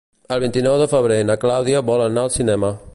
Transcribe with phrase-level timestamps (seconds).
[0.35, 2.77] El vint-i-nou de febrer na Clàudia vol anar al cinema.